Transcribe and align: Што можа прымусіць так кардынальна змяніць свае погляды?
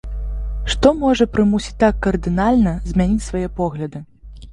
Што 0.73 0.87
можа 1.01 1.27
прымусіць 1.35 1.75
так 1.83 1.99
кардынальна 2.05 2.73
змяніць 2.93 3.27
свае 3.27 3.43
погляды? 3.59 4.03